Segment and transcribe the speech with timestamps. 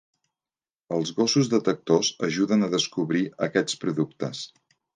[0.97, 4.45] Els gossos detectors ajuden a descobrir aquests productes.